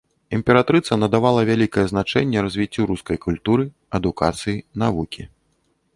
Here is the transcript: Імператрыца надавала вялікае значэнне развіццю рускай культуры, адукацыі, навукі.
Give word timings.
Імператрыца 0.35 0.93
надавала 1.03 1.41
вялікае 1.49 1.83
значэнне 1.91 2.39
развіццю 2.47 2.81
рускай 2.93 3.17
культуры, 3.29 3.63
адукацыі, 3.99 4.57
навукі. 4.87 5.23